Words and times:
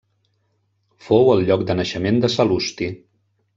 Fou 1.09 1.29
el 1.35 1.45
lloc 1.51 1.67
de 1.69 1.77
naixement 1.81 2.19
de 2.25 2.35
Sal·lusti. 2.39 2.91